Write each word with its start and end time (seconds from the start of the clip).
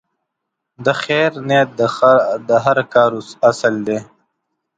د 0.85 0.87
خیر 1.01 1.31
نیت 1.47 1.69
د 2.49 2.51
هر 2.65 2.77
کار 2.93 3.11
اصل 3.49 3.75
دی. 3.87 3.99